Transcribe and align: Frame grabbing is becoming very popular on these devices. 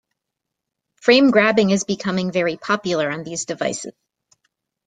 Frame 0.95 1.29
grabbing 1.29 1.69
is 1.69 1.83
becoming 1.83 2.31
very 2.31 2.57
popular 2.57 3.11
on 3.11 3.23
these 3.23 3.45
devices. 3.45 3.93